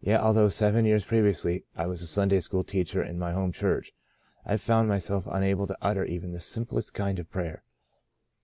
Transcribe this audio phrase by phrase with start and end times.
[0.00, 3.92] Yet although seven years previously I was a Sunday school teacher in my home church,
[4.46, 7.64] I found myself unable to utter even the simplest kind of a prayer.